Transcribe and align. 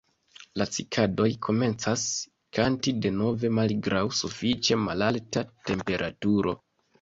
La 0.59 0.65
Cikadoj 0.75 1.27
komencas 1.47 2.05
kanti 2.59 2.93
denove 3.03 3.51
malgraŭ 3.59 4.03
sufiĉe 4.21 4.79
malalta 4.87 5.45
temperaturo. 5.71 6.57